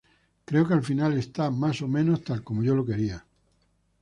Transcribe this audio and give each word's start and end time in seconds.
Creo 0.47 0.67
que 0.67 0.73
al 0.73 0.81
final 0.81 1.15
está 1.15 1.51
más 1.51 1.83
o 1.83 1.87
menos 1.87 2.23
tal 2.23 2.43
como 2.43 2.63
yo 2.63 2.73
lo 2.73 2.83
quería. 2.83 3.23